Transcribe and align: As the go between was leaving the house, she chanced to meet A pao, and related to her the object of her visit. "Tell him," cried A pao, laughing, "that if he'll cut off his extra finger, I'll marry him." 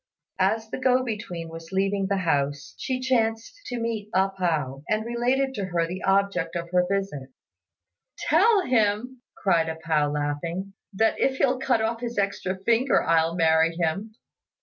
As 0.39 0.67
the 0.71 0.79
go 0.79 1.03
between 1.03 1.47
was 1.49 1.71
leaving 1.71 2.07
the 2.09 2.17
house, 2.17 2.73
she 2.79 2.99
chanced 2.99 3.61
to 3.67 3.79
meet 3.79 4.09
A 4.15 4.29
pao, 4.29 4.83
and 4.89 5.05
related 5.05 5.53
to 5.53 5.65
her 5.65 5.85
the 5.85 6.01
object 6.01 6.55
of 6.55 6.71
her 6.71 6.87
visit. 6.91 7.29
"Tell 8.17 8.63
him," 8.65 9.21
cried 9.37 9.69
A 9.69 9.75
pao, 9.75 10.09
laughing, 10.09 10.73
"that 10.91 11.19
if 11.19 11.37
he'll 11.37 11.59
cut 11.59 11.81
off 11.81 12.01
his 12.01 12.17
extra 12.17 12.57
finger, 12.63 13.03
I'll 13.03 13.35
marry 13.35 13.75
him." 13.79 14.15